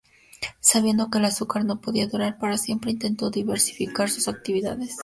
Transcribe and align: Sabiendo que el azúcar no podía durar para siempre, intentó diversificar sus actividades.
Sabiendo 0.61 1.11
que 1.11 1.19
el 1.19 1.25
azúcar 1.25 1.63
no 1.63 1.79
podía 1.79 2.07
durar 2.07 2.39
para 2.39 2.57
siempre, 2.57 2.89
intentó 2.89 3.29
diversificar 3.29 4.09
sus 4.09 4.27
actividades. 4.27 4.97